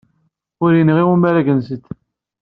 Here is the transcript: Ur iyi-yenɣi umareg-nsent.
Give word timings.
Ur 0.63 0.69
iyi-yenɣi 0.73 1.03
umareg-nsent. 1.13 1.85